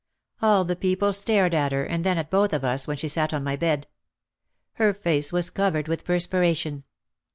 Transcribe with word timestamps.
All 0.41 0.65
the 0.65 0.75
people 0.75 1.13
stared 1.13 1.53
at 1.53 1.71
her 1.71 1.83
and 1.85 2.03
then 2.03 2.17
at 2.17 2.31
both 2.31 2.53
of 2.53 2.63
us 2.63 2.87
when 2.87 2.97
she 2.97 3.07
sat 3.07 3.35
on 3.35 3.43
my 3.43 3.55
bed. 3.55 3.85
Her 4.81 4.95
face 4.95 5.31
was 5.31 5.51
cov 5.51 5.73
ered 5.73 5.87
with 5.87 6.05
perspiration. 6.05 6.85